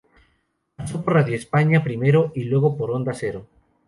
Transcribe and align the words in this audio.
Pasó 0.77 1.03
por 1.03 1.13
Radio 1.13 1.35
España 1.35 1.83
primero 1.83 2.31
y 2.33 2.45
luego 2.45 2.75
por 2.75 2.89
Onda 2.89 3.13
Cero. 3.13 3.45